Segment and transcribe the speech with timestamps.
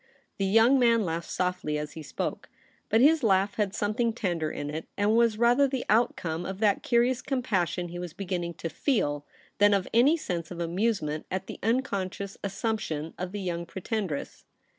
[0.39, 2.49] The young man laughed softly as he spoke,
[2.89, 6.81] but his laugh had something tender In It, and w^as rather the outcome of that
[6.81, 9.27] curious com passion he was beginning to feel
[9.59, 14.43] than of any sense of amusement at the unconscious assumption of the young Pretendress.